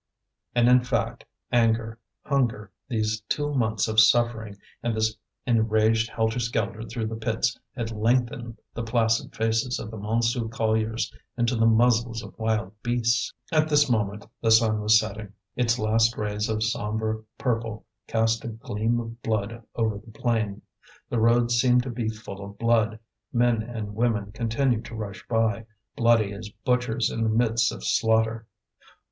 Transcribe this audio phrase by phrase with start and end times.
[0.55, 6.81] And in fact anger, hunger, these two months of suffering and this enraged helter skelter
[6.81, 12.23] through the pits had lengthened the placid faces of the Montsou colliers into the muzzles
[12.23, 13.31] of wild beasts.
[13.51, 18.47] At this moment the sun was setting; its last rays of sombre purple cast a
[18.47, 20.63] gleam of blood over the plain.
[21.11, 22.97] The road seemed to be full of blood;
[23.31, 28.47] men and women continued to rush by, bloody as butchers in the midst of slaughter.